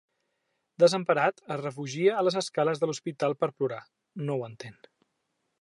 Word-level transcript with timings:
Desemparat, 0.83 1.43
es 1.57 1.61
refugia 1.61 2.15
a 2.21 2.25
les 2.29 2.39
escales 2.43 2.83
de 2.85 2.91
l'hospital 2.91 3.39
per 3.43 3.53
plorar: 3.55 3.81
no 4.31 4.39
ho 4.39 4.51
entén. 4.53 4.85